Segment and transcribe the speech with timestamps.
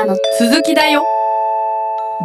[0.00, 1.04] からの続きだよ。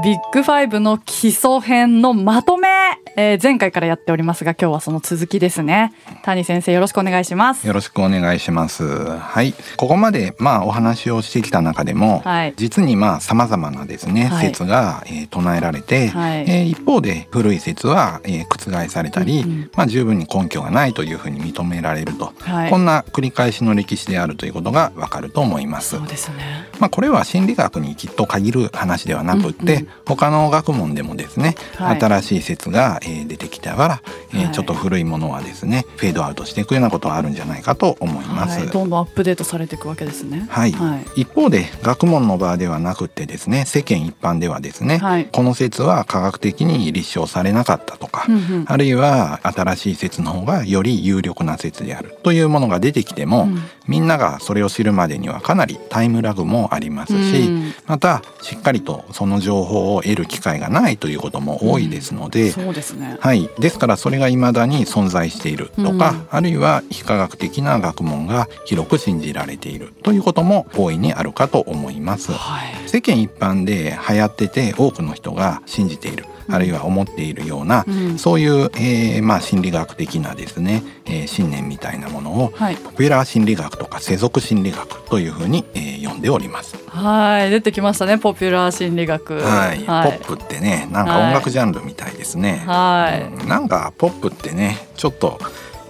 [0.04, 2.68] ビッグファイブの基礎編のまとめ、
[3.16, 5.94] えー前回からやっておりますが今日はその続きですね。
[6.24, 7.66] 谷先生よろしくお願いします。
[7.66, 8.84] よろしくお願いします。
[8.86, 12.54] はい、ここまでまあお話をしてきた中でも、はい。
[12.58, 14.48] 実にまあ様々なですね、はい。
[14.48, 16.40] 説が、えー唱えられて、はい。
[16.42, 19.72] えー一方で古い説は、えー覆されたり、うんうん。
[19.76, 22.70] まあ十分に根拠がないというふうに認められると、はい。
[22.70, 25.92] こんな繰り返しの歴史であるということがわかると思います。
[25.98, 26.68] そうですね。
[26.80, 32.00] まあ、これは心理学にきっと限る話ではなくって、うんうん他の学問でもですね、はい。
[32.00, 34.02] 新しい説が、えー出てきたから、
[34.34, 34.52] えーはい。
[34.52, 38.60] ちょっと古いものはですねフェードアウトしていくようなことはあるんじゃないかと思います。
[38.60, 40.46] はい、どんどんアップデートされていくわけですね。
[40.50, 40.72] はい。
[40.72, 41.22] はい。
[41.22, 45.26] 一方で学問の場ではなくってですね世間一般ではですね、はい。
[45.32, 48.66] この説は科学的に立証されなかったとか、うんうん。
[48.68, 53.60] あるいは新しい説の方がより有力な説であるというものが出てきても、うん。
[53.88, 57.74] みんながそれを知るまでにはかなりタイムラグもありますし、うん。
[57.88, 63.18] またしっかりとその情報を得る機会がないということも多いですので、そうですね。
[63.20, 66.28] はい、ですからそれが未だに存在しているとか、うん。
[66.30, 72.32] あるいは非科学的な学問が広く信じられているということも大いにあるかと思います。
[72.32, 72.90] はい。
[72.90, 78.18] 世間一般で流行ってて多くの人が信じているあるいは思っているような、うん。
[78.18, 82.76] そういう、えーまあ、心理学的なですね、えー信念みたいなものをはい。
[82.76, 86.78] ポピュラー心理学とか世俗心理学というふうに、えー呼んでおります。
[86.88, 87.50] はい。
[87.50, 89.34] 出てきましたねポピュラー心理学。
[89.40, 90.20] はい、はい。
[90.20, 92.64] ポップってねなんか音楽ジャンルみたいですね。
[92.66, 93.42] はい。
[93.42, 93.48] うん。
[93.48, 95.40] なんかポップってねちょっと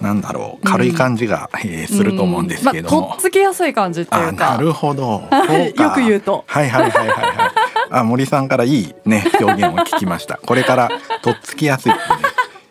[0.02, 3.02] なんだろう軽い感じが、えーすると思うんですけれども。
[3.02, 5.24] まあ、とっつきやすい感じっていあうかなるほど。
[5.78, 7.52] よく言うとはいはいはいはいはい。
[7.92, 10.40] あ森さんからいいね表現を聞きました。
[10.46, 10.90] これから
[11.22, 11.98] とっつきやすいね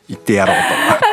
[0.09, 0.57] 言ってやろう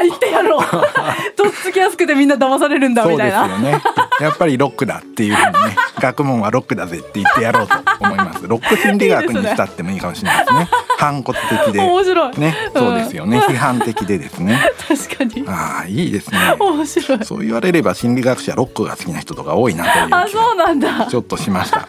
[0.04, 0.62] 言 ってやろう
[1.36, 3.10] とっつきやすくてみんな騙されるんだと。
[3.10, 3.82] そうみたいなですよね。
[4.20, 8.48] やっぱりロックだっていうふうにね 学問はロックだぜって言ってやろうと思います。
[8.48, 10.70] ロック心理学にしたってもいいかもしれないですね。
[10.98, 13.40] 反骨的で面白い、ねそうですよね。
[13.40, 14.60] 批判的でですね。
[14.88, 16.38] 確かにああいいですね。
[16.60, 21.88] 面白いそう言われれば心理学者ロックが好きな人とか多いなという気あそうがなんだちょっとしました。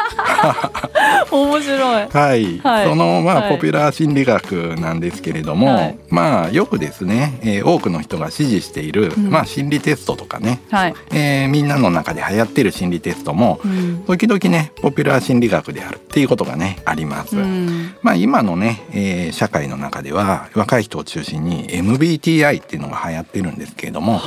[1.30, 9.30] 面白いはい、はいそのまあ、はいポピュラー心理学なんですけれども、はいまあよくですね、えー多くの人が支持している、うん。
[9.30, 14.04] まあ心理テストとかね、はい、えーみんなの中で流行ってる心理テストも、うん。
[14.06, 17.36] 時々ねポピュラー心理学であるっていうことがねあります。
[17.36, 17.94] うん。
[18.02, 24.20] まあ今のね、えー社会の中では若い人を中心に MBTI っていうのが流行ってるんですけれども、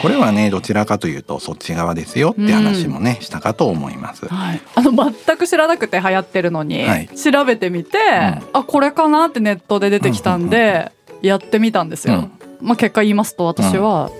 [0.00, 4.26] これはねどちらかというとそっち側ですよって話もね、したかと思います。
[4.26, 7.08] はい、あの全く知らなくて流行ってるのに、はい。
[7.08, 7.98] 調べてみて、
[8.52, 12.28] あこれかなってネットで出てきたんで、やってみたんですよ。
[12.60, 14.10] まあ、結果言いますと私は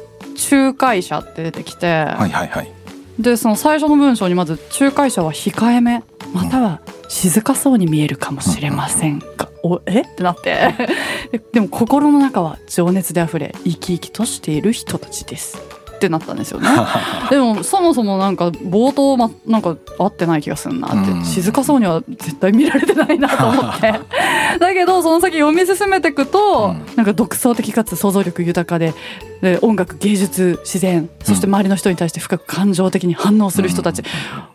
[0.50, 2.72] 仲介者って出てきて、はいはいはい。
[3.18, 6.02] でその最初の文章にまず仲介者は控えめ。
[6.32, 10.00] または静かそうに見えるかもしれませんが、おえ？
[10.00, 10.74] ってなって。
[11.30, 15.58] ででも心の中は情熱であふれ生き生きとしている人たちです
[16.06, 16.68] ってなったんですよね。
[17.30, 21.24] でもそもそもなんか冒頭まなんか合ってない気がするなって、うん。
[21.24, 23.94] 静かそうには絶対見られてないなと思って。
[24.58, 28.94] だけどその先読み進めていくと、うなんか独創的かつ想像力豊かで
[29.40, 34.02] で音楽芸術自然そして周りの人に対して深く感情的に反応する人たち、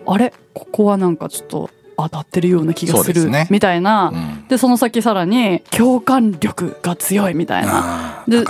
[0.05, 0.33] あれ？
[0.53, 3.29] ここはなんかちょっと当たってるような気がする。
[3.49, 4.11] みたいな。
[4.13, 4.47] うん。
[4.47, 8.23] でその先さらに共感力が強いみたいな。
[8.27, 8.43] で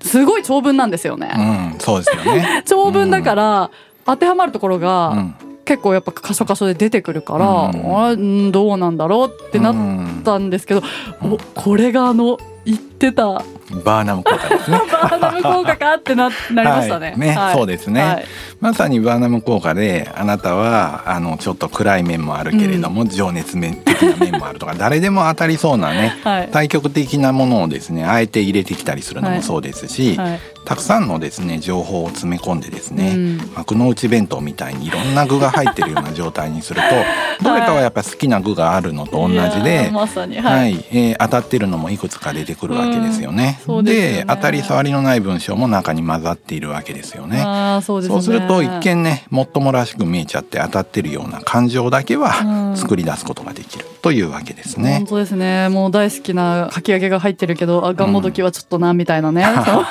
[0.00, 1.16] すごい長文なんですよう。
[1.16, 1.26] うね。
[1.26, 2.62] ん、そうですよね。
[2.66, 3.70] 長文だから
[4.06, 8.52] 当てはまるところうがん、結構やっぱ箇所箇所で出てくるから、うん。
[8.52, 9.76] どうなんだろうってなっ
[10.24, 10.82] たんですけど、
[11.22, 13.42] おこれがあの言ってた。
[13.84, 14.78] バーナム効果ですね。
[14.92, 17.10] バーナム効果かってななりましたね。
[17.10, 17.18] はい。
[17.18, 18.02] ねそうですね。
[18.02, 18.24] はい。
[18.60, 26.48] まさにバーナム効果であなたはあのちょっと暗い面もあるけれども、情熱面的な面もあるとか 誰でも当たりそうなねはい。
[26.52, 30.40] 対極的なものをですねあえて入れてきたりするのもそうですし、はい。
[30.64, 33.50] たくさんのですね情報を詰め込んでですね、うん。
[33.54, 39.92] 幕の内弁当みたいにいろんな具が入ってるような状態にすると どれかはやっぱ好きな具があるのと同じでー。
[39.92, 43.60] まさにははい、い、えー当たってるのもいくつか出てくるわけですよね。
[43.66, 47.38] うんでね当たり障りのない文章も中に混ざっているわけですよね。
[47.82, 54.96] そうねそうすると一見ねもっともらしく見えちゃって当たってるような感情だけはうん作り出すことができるというわけですね。
[54.98, 55.06] 本。
[55.06, 55.70] 当ですね。
[55.70, 59.84] もう大好きなかき揚げが入ってるけどあがんもどきはちょっとなみたいなね、そう。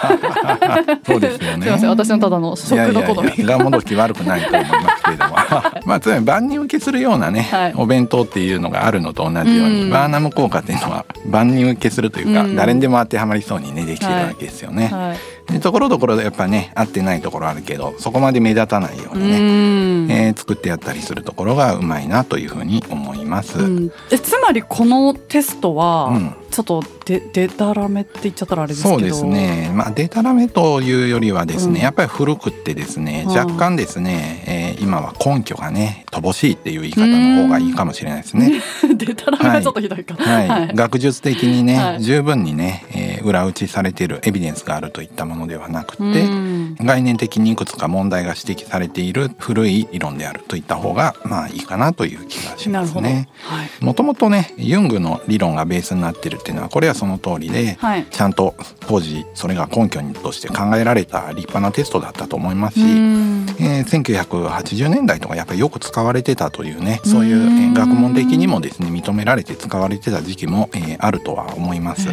[1.04, 1.64] そうですよね。
[1.64, 1.90] すいません。
[1.90, 5.36] 私のただの食の好みがもどき悪くないと思いますけれども。
[5.88, 7.74] まあつまり万人受けするようなね、はい。
[7.76, 9.90] お弁当っていうのがあるのと同じように、うん。
[9.90, 12.56] バーナム効果っていうのは万人受けするというか、うん。
[12.56, 14.90] 誰にでも当てはまりそうにねできてるわけですよね。
[14.90, 20.12] はいでところどころでやっぱね合ってないところあるけどそこまで目立たないようにね、うん。
[20.12, 23.60] えー作ってやったりするところがうまいなというふうに思います。
[23.60, 23.92] うん。
[24.12, 26.36] えつまりこのテストは、うん。
[26.50, 28.96] ちょっとででたらめって言っちゃったらあれですけど。
[28.96, 31.84] そうですね、まあ、データラメというよりはですね、うん。
[31.84, 33.36] やっぱり古くってですねうん。
[33.36, 38.62] 若干ですね、えー今は根拠がね乏しいっていう言い方の方がいいかもしれないですね。
[38.96, 42.02] でたらめはちょっとひどいか、はい、学術的にね、はい。
[42.02, 46.76] 十分にね、えー裏打ちされているエビデンスがあるといったものではなくて、うん。
[46.76, 53.30] 概念的にいくつか問題が指摘されている古い理論であるといった方がまあいいかなという気がしますね。
[53.42, 53.70] はい。
[53.84, 58.06] もともとねユングの理論がベースになってるっていうのはこれはその通りで、はい。
[58.10, 63.46] ちゃんと当時それが根拠にとして考えられた立派なテストだったと思いますし、うん。
[63.60, 72.08] えー1980年代とかやっぱりよく使われてたというねそういう、学問的にもですね認められて使われてた時期も、えーあるとは思います。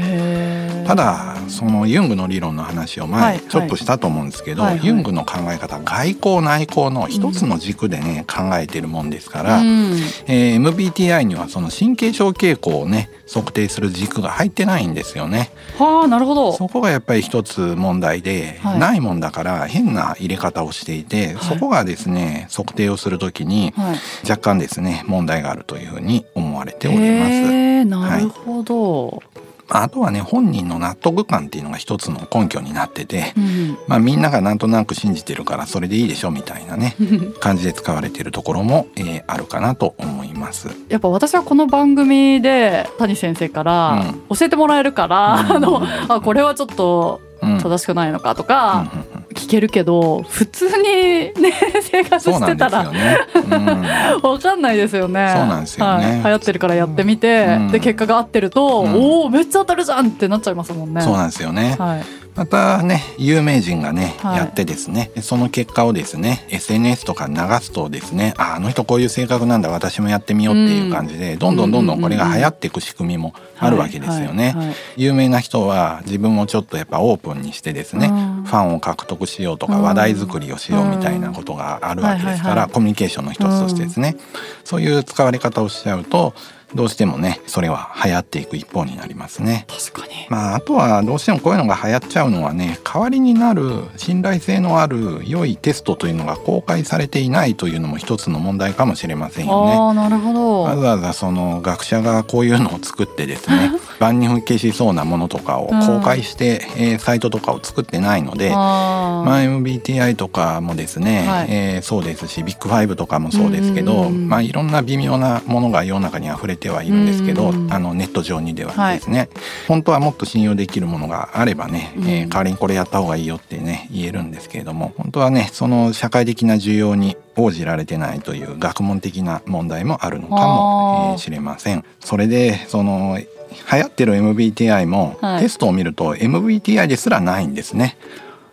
[0.91, 4.87] ただそのユングの理論の話をはい前ちょっとしたと思うんですけど、はいはい。
[4.87, 9.93] ユングの考え方外交内交の一つの軸でね、考えてるもんですから、うん。
[10.27, 15.53] えー MBTI にはその神経症傾向をね測定する軸が入ってないんですよね。
[15.79, 16.53] はあなるほど。
[16.55, 18.79] そこがやっぱり一つ問題で、はい。
[18.81, 21.45] ないもんだから変な入れ方をしていて、はい。
[21.45, 24.29] そこがですね測定をするときにはい。
[24.29, 27.85] 若干ですね問題があるというふうに思われております。
[27.85, 29.23] なるほど、
[29.71, 36.97] あとはね本人の納得感っていうのが一つの根拠になってて、うんまあ、みんながなんとなく信じてるからそれでいいでしょみたいなね
[37.41, 40.69] 感じで使われているところも、えーあるかなと思います。
[40.89, 45.53] やっぱ私はこの番組で谷先生からう教えてもらえるから、うん。
[45.53, 47.59] あのあこれはちょっとうん。
[47.59, 53.19] 正しくないのかとうんかうんうん聞けるけど普通にね 生活してたらね。
[53.35, 55.33] うんわかんないですよね。
[55.35, 61.01] そうなんですよねはい、流行ってるからやってみて、うんで結果が合ってると、うんおおめっちゃ当たるじゃんってなっちゃいますもんね。
[61.01, 61.77] そうなんですよね。
[61.79, 62.05] はい。
[62.41, 64.37] またね有名人がね、はい。
[64.39, 65.11] やってですね。
[65.21, 74.53] その結果をですね SNS とかに流すとですねああの人こういう性格なんだ私もやってみようっていう感じで、どんどんどんどんこれが流行っていく仕組みもあるわけですよね。
[74.57, 78.45] はいはい有名な人は自分もちょっとやっぱオープンにしてですね、うん。
[78.45, 79.83] ファンを獲得しようとかうん。
[79.83, 84.17] 話題作りをしようみたいなことがあるわけですから、コミュニケーションの一つとしてですね、
[84.65, 86.35] そういう使われ方をしちゃうと
[86.75, 89.67] どうしてもねそれは流行っていく一方になりますね。
[89.69, 90.27] 確かに。
[90.29, 99.73] まあ、あとはどうしてもこういうのが流行っちゃうのはね代わりになる信頼性のある良いテストというのが公開されていないというのも一つの問題かもしれませんよね。
[99.73, 100.63] ああなるほど。
[100.63, 119.29] わざわざその学者がこういうのを作ってですね 万人受けしそうなものとかを公開して、えーサイトとかを作ってないので、まあ、MBTI とかもですね、はいえーそうですしビッグファイブとかもそうですけど、うんうんうんまあ、いろんな微妙なものが世の中に溢れてはいるんですけど、あのネット上にではですね、
[119.67, 131.85] 本当はもっと信用できるものがあればね、えーうん代わりにこれやった方がいいよってね言えるんですけれども本当はねその社会的な需要に応じられてないという学問的な問題もあるのかもしれません。
[131.99, 137.97] それでその流行ってる MBTI も、はいテストを見ると MBTI ですらないんですね。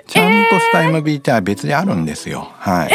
[0.07, 2.47] ちゃんとした MBTI は別であるんですよ。
[2.55, 2.91] はい。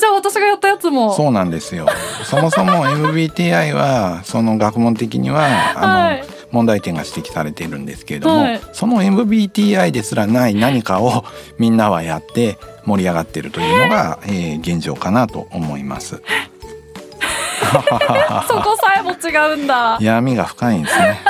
[0.00, 1.14] じゃあ私がやったやつも。
[1.14, 1.86] そうなんですよ。
[2.24, 11.24] そもそも MBTI はその学問的にはあの、はい問題点が指摘されているんですけれども、はいその MBTI ですらない何かを
[11.58, 16.20] みんなはやって盛り上がっているというのが、えー現状かなと思います。
[17.70, 19.98] そこさえも違うんだ。
[20.00, 21.20] 闇が深いんですね。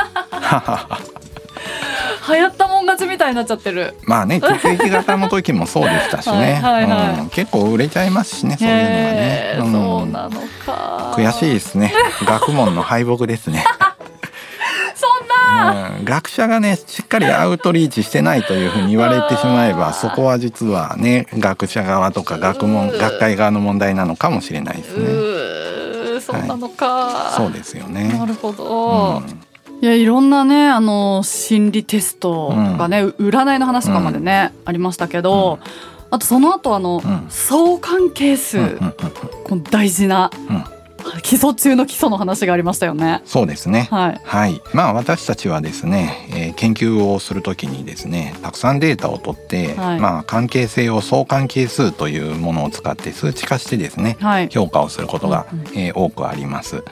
[2.35, 3.95] 流行ったもん勝ちみたいになっちゃってる。
[4.05, 7.21] まあね 血液型の時もそうでしたしね、はいはいはい。
[7.21, 8.95] うん結構売れちゃいますしねそういうのがね。
[8.97, 9.73] へ、ーん。
[9.73, 11.13] そうなのか。
[11.17, 11.93] 悔しいですね。
[12.25, 13.65] 学問の敗北ですね、
[14.95, 15.91] そんな。
[15.99, 26.21] うん、学者がねしっかりアウトリーチしてないというふうに言われてしまえば そこは実はね学者側とか学問うん学会側の問題なのかもしれないですうねー。
[26.21, 27.33] そうなのか。
[27.37, 28.09] そうですよね。
[28.19, 29.23] なるほど。
[29.27, 29.43] うん
[29.81, 35.59] いやいろんなねあの心理テストとかね、占いの話とかまでね、ありましたけど、
[36.11, 38.93] あとその後あの、うん相関係数、うんうんうん
[39.45, 40.65] この大事なうん
[41.23, 43.23] 基礎中の基礎の話がありましたよね。
[43.25, 44.21] そうですねはい。
[44.23, 54.49] はい、まあ私たちはですね、えー研究をするときにですねたくさんデータを取って、はいまあ関係性を相関係数というものを使って数値化してですねはい。
[54.51, 56.77] 評価をすることが、うんうんえー多くあります。
[56.77, 56.85] はい。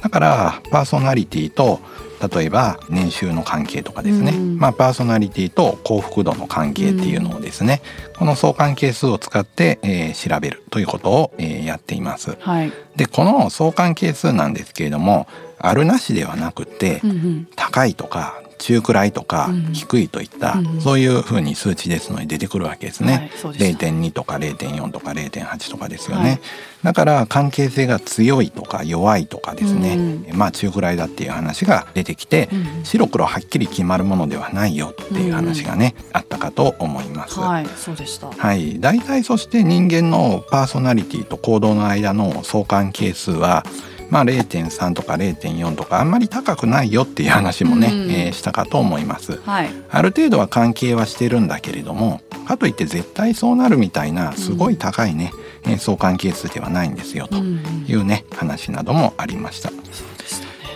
[0.00, 1.80] だからパーソナリティと
[2.28, 7.82] 例えば年収の関係とかですね、うんまあ、パーソナリティと幸福度の関係っていうのをですね、
[8.18, 12.36] この相関係数を使って、えー調べるということを、えーやっています。
[12.40, 12.72] はい。
[12.96, 15.26] でこの相関係数なんですけれども
[15.58, 17.48] あるなしではなくて、うんうん。
[17.56, 19.72] 高いとか中くらいとかうん。
[19.72, 20.80] 低いといった、うん。
[20.80, 23.12] そういうふうに数値ですので出てくるわけですね。
[23.12, 23.86] はいそうでした。
[23.86, 26.40] 0.2とか0.4とか0.8とかですよね、はい。
[26.82, 30.36] だから関係性が強いとか弱いとかですね、うん。
[30.36, 32.84] まあ中くらいだっていう話が出てきて、うん。
[32.84, 37.38] 白黒はっきり決まるものではないよっていう話がね、あったかと思います。
[37.38, 38.30] はいそうでした。
[38.30, 43.64] はい、大体そして人間のパーソナリティと行動の間の相関係数は、
[44.10, 49.40] まあ、0.3とか0.4とかあんまり高くないよっていう話もね、うんえーしたかと思います。
[49.44, 55.30] はいある程度は関係はしてるんだけれどもかといって絶対そうなるみたいなすごい高いね、
[55.64, 59.70] えー相関係数ではないんですよとうんうんいうね話などもありました。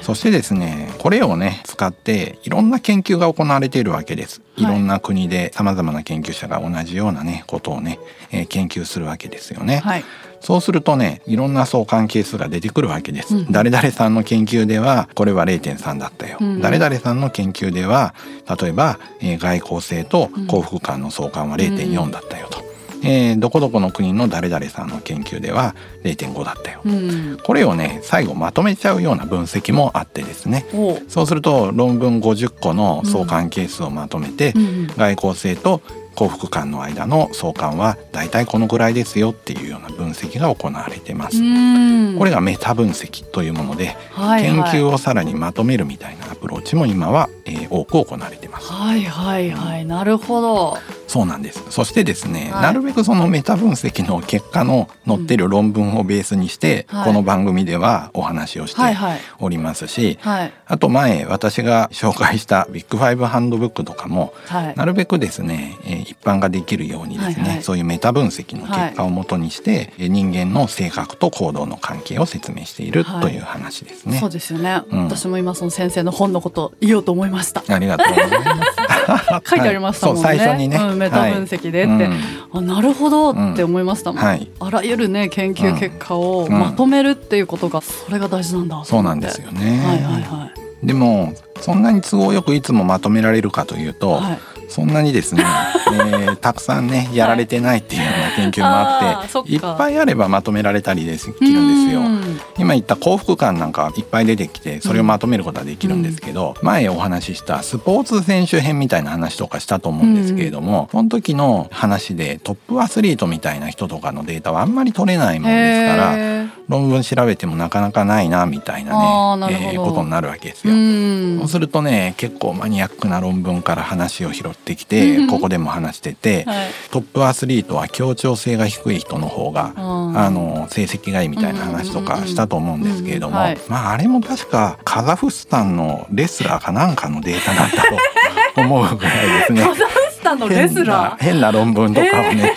[0.02, 4.40] そしてですねこれをね使っていろんな研究が行われているわけです。
[4.56, 7.98] いろんな国でさまざまな研究者が同じようなねことをね、
[8.32, 9.78] えー研究するわけですよね。
[9.78, 10.04] はい
[10.40, 13.36] そうするとねいろんな相関係数が出てくるわけです。
[13.36, 16.38] うん誰々さんの研究ではこれは0.3だったよ。
[16.40, 18.14] うん誰々さんの研究では
[18.60, 22.60] 例えば、えー外交性と幸福感の相関は0.4だったよと。
[23.02, 26.80] えーどこどこの国の誰々さんの研究では0.5だったよ。
[26.84, 30.66] うんこれをね最後まとめちゃうような分析もあってですね
[31.08, 35.80] そうすると論文50個の相関係数をまとめて、うん外交性と
[36.14, 41.38] 幸福感の間の相関はだいたいこのぐらいですよっていうような分析が行われています。
[41.38, 48.72] うんこれがメタ分析というもので、はいはい研究をさらにまとめるみたいなアプローチも今は、えー多く行われています。
[48.72, 50.78] はいはいはいなるほど
[51.10, 51.64] そうなんです。
[51.70, 52.62] そしてですね、はい。
[52.62, 57.04] なるべくそのメタ分析の結果の載ってる論文をベースにして、はい。
[57.06, 64.74] この番組ではお話をしてはいはいおりますし、はいあと前私が紹介したビッグファイブハンドブックとかもはい。
[64.76, 67.62] なるべくですね、えー一般ができるようにですね、はいはい。
[67.64, 73.22] そういうメタ分析の結果をもとにして、えー人間の性格と行動の関係を説明しているはい。
[73.22, 74.18] という話ですね。
[74.18, 75.04] そうですよね、うん。
[75.06, 77.64] 私も今その先生の本のこと言おうと思いました。
[77.66, 78.90] ありがとうございます。
[79.50, 82.10] 書いてありましたもんね、最初にねうん、メタ分析でって、はい
[82.52, 84.26] あなるほどって思いましたもん、うん。
[84.26, 84.48] はい。
[84.58, 86.52] あらゆるね研究結果をうん。
[86.52, 89.78] まとめるっていうことがそれが大事なんだそうなんですよね。
[89.86, 90.52] はいはいは
[90.82, 90.86] い。
[90.86, 94.38] でもそんなに都合よくいつもまとめられるかというと、はい
[94.70, 95.44] そんなにですね、
[95.92, 102.04] えーたくさんねやられてないっていうような研究もあって、いっぱいあればまとめられたりですきるんですよう。
[102.04, 102.40] ん。
[102.58, 120.76] 今言った幸福感なんかいっぱい出てきてそれをまとめることはできるんですけど、前お話ししたスポーツ選手編みたいな話とかしたと思うんですけれども、その時の話でトップアスリートみたいな人とかのデータはあんまり取れないものですから論文調べてもなかなかないなみたいなねえーことになるわけですうよ。
[120.76, 121.38] ん。
[121.40, 126.56] そうするとね結構マニアックな論文から話を拾ってきてうん ここでも話してて、はい。
[126.90, 130.18] トップアスリートは協調性が低い人の方がうん。
[130.18, 133.36] あの成績がいいみたいな話とかしたと思うんですけれども、
[133.68, 139.62] まああれも確かカザフスタンのレスラーかなんかのデータだったと思うぐらいですね。
[139.66, 142.54] カザフスタンのレスラ変な変な論文とかをね、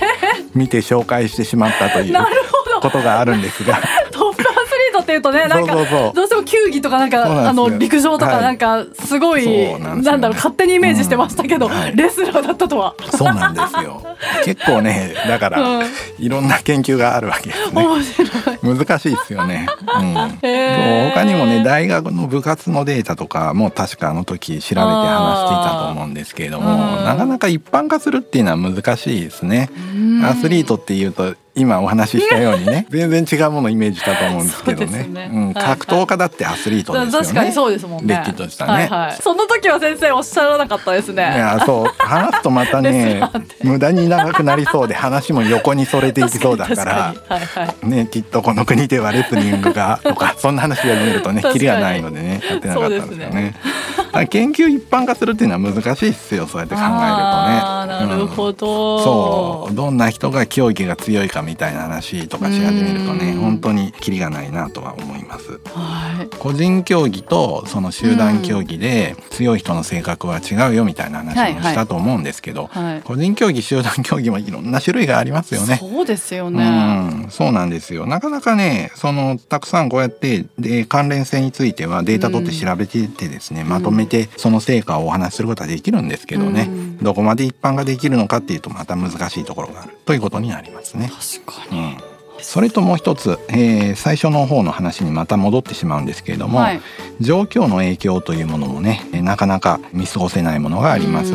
[0.54, 2.18] 見て紹介してしまったという
[2.82, 3.80] ことがあるんですが
[5.04, 8.44] っていうとねなんかどうしても球技とかなんかあの陸上とかはい。
[8.44, 11.96] なんかすごい、なんだろう勝手にイメージしてましたけど、うんはい。
[11.96, 14.02] レスラーだったとは、そうなんですよ。
[14.44, 15.86] 結構ねだから、うん。
[16.20, 17.86] いろんな研究があるわけですね。
[17.86, 18.78] 面白い。
[18.78, 19.68] 難しいですよね。
[19.82, 20.14] うん、
[21.12, 27.06] 他にもね大学の部活のデータとかも確かあの時調べて話していたと思うんですけれどもうん。
[27.06, 29.70] なかなか一般化するっていうのは難しいですね。
[30.24, 37.28] アスリートっていうと今お話ししたようにね 全然違うものをイメージしたと思うんですけどねすねうん、格闘家だってアスリートですよね。
[37.28, 38.16] 確かにそうですもんね。
[38.16, 39.18] れっきとしたねはいはい。
[39.22, 41.24] その時は先生おっしゃらなかったですいね。
[41.24, 43.22] やそう話すとまたね
[43.64, 47.88] 無駄に長くなりそうで話も横にそれていきそうだから はいはい。
[47.88, 53.56] ね、きっとこの国ではレスリングがとかそんな話が見るとねキリがないのでねやってなかったんですよね。
[54.30, 57.04] 研究一般化するっていうのは難しいですよそうやって考えるとね。
[57.84, 59.00] なるほうんど。
[59.04, 65.60] そうどんな人が競技が強いかみたいな話とかし始めるとねうん本当にキリがないなとは思います。
[65.66, 66.38] はい。
[66.38, 73.02] 個人競技とその集団競技で強い人の性格は違うよみたいな話もしたと思うんですけど、はい。
[73.02, 75.78] 個人競技集団競技もいろんな種類がありますよね。
[75.78, 76.64] そうですよね。
[76.64, 91.12] うん、そうなんですよなかなかねそのたくさんこうやってで関連性についてはデータ取って調べててですね、まとめてその成果をお話しすることはできるんですけどね、うんどこまで一般ができるのかっていうとまた難しいところがあるということになりますね。
[91.42, 91.80] 確かに。
[91.80, 91.98] うん
[92.40, 96.82] それともう一つ、えー最初の方の話にまた戻ってしまうんですけれども、はい。
[97.22, 101.34] 状況の影響というものもねえーなかなか見過ごせないものがあります。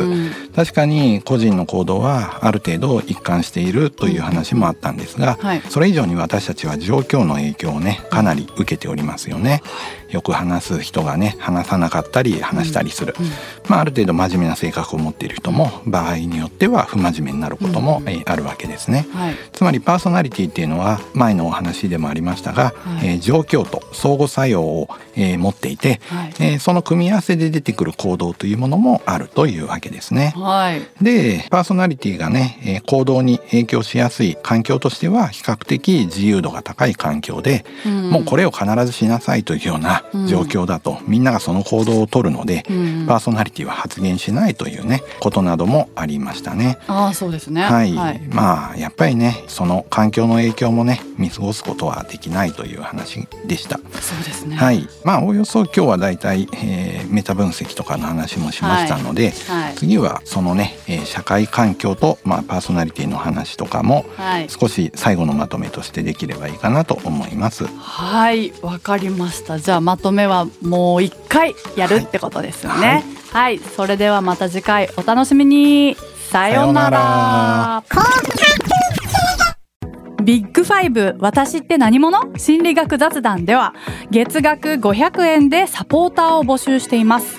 [0.59, 5.61] うん確かに個人の行動はある程度一貫しているという話もあったんですが、はい。
[5.69, 9.63] それ以上に私たちは状況の影響をねかなり受けておりますよね。
[10.09, 13.25] よく話す人がね話さなかったり話したりする、うん。
[13.69, 18.09] まあ、ある程度真面目な性格を持っている人も場合によっては不真面目になることも、うん。
[18.09, 19.07] えーあるわけですね。
[19.13, 19.35] はい。
[19.53, 23.07] つまりパーソナリティっていうのは前のお話でもありましたが、はい。
[23.07, 26.33] えー状況と相互作用を、えー持っていて、はい。
[26.39, 30.33] えーその組み合わせで出てくる行動というものもあるというわけですね。
[30.35, 30.48] はい
[31.01, 43.05] でパーソナリティがね、えー行動に影響しやすい環境としては比較的自由度が高い環境で、もうこれを必ずしなさいというような状況だと、みんながその行動をとるので、うん。
[43.07, 46.77] パーソナリティは発言しないというねことなどもありましたね。
[46.87, 47.63] ああそうですね。
[47.63, 48.21] はい、はい。
[48.29, 53.77] まあやっぱりねその環境の影響もね見過ごすことはできないという話でした。
[53.77, 54.55] そうですね。
[54.55, 59.75] はい、まあおおよそ今日はだいたい、えーメタ分析とかの話もしましたので、はい。
[59.75, 64.49] 次はそのね、えー社会環境と、まあ、パーソナリティの話とかもはい。
[64.49, 67.65] 少し最後のまとめとしてできればいいかなと思います。
[67.65, 69.57] はいわかりました。
[69.57, 73.03] じゃあまとめはもう一回やるってことですよね。
[73.31, 75.97] はい、それではまた次回お楽しみに。
[76.29, 77.83] さようなら。
[80.21, 82.37] ビッグファイブ私って何者？
[82.37, 83.73] 心理学雑談では
[84.11, 87.38] 月額500円でサポーターを募集しています